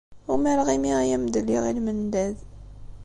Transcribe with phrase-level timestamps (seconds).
[0.33, 2.37] Umareɣ imi ay am-d-lliɣ i lmendad.